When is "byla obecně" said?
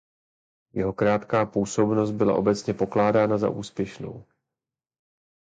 2.11-2.73